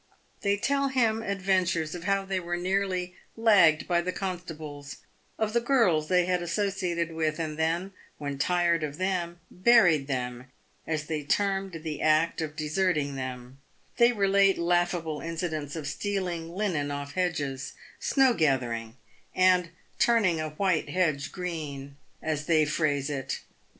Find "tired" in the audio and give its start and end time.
8.39-8.81